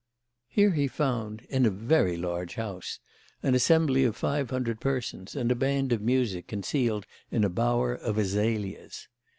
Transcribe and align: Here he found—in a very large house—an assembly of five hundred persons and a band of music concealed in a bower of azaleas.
Here 0.47 0.71
he 0.71 0.87
found—in 0.87 1.63
a 1.63 1.69
very 1.69 2.17
large 2.17 2.55
house—an 2.55 3.53
assembly 3.53 4.03
of 4.03 4.15
five 4.15 4.49
hundred 4.49 4.79
persons 4.81 5.35
and 5.35 5.51
a 5.51 5.55
band 5.55 5.91
of 5.93 6.01
music 6.01 6.47
concealed 6.47 7.05
in 7.29 7.43
a 7.43 7.49
bower 7.49 7.93
of 7.93 8.17
azaleas. 8.17 9.07